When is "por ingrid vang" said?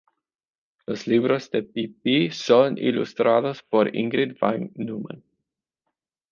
3.61-4.71